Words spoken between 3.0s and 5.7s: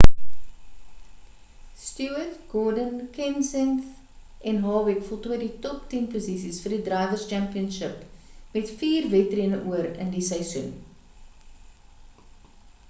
kenseth en harvick voltooi die